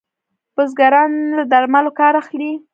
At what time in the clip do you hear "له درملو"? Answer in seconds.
1.37-1.91